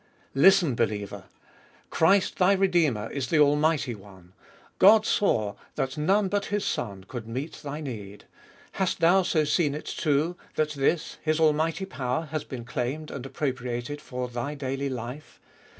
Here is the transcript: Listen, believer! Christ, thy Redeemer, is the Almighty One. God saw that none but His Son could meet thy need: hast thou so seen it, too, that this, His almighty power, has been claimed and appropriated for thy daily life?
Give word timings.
Listen, 0.33 0.73
believer! 0.73 1.25
Christ, 1.91 2.37
thy 2.39 2.53
Redeemer, 2.53 3.11
is 3.11 3.27
the 3.27 3.37
Almighty 3.37 3.93
One. 3.93 4.33
God 4.79 5.05
saw 5.05 5.53
that 5.75 5.95
none 5.95 6.27
but 6.27 6.45
His 6.45 6.65
Son 6.65 7.03
could 7.03 7.27
meet 7.27 7.61
thy 7.61 7.81
need: 7.81 8.25
hast 8.71 8.99
thou 8.99 9.21
so 9.21 9.43
seen 9.43 9.75
it, 9.75 9.85
too, 9.85 10.35
that 10.55 10.71
this, 10.71 11.17
His 11.21 11.39
almighty 11.39 11.85
power, 11.85 12.25
has 12.31 12.43
been 12.43 12.65
claimed 12.65 13.11
and 13.11 13.27
appropriated 13.27 14.01
for 14.01 14.27
thy 14.27 14.55
daily 14.55 14.89
life? 14.89 15.39